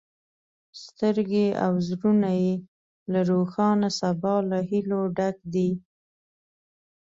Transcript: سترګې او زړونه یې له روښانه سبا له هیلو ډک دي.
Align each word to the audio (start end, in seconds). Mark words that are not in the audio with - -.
سترګې 0.83 1.47
او 1.65 1.73
زړونه 1.87 2.29
یې 2.43 2.53
له 3.11 3.19
روښانه 3.31 3.89
سبا 3.99 4.35
له 4.49 4.57
هیلو 4.69 5.01
ډک 5.17 5.37
دي. 5.53 5.69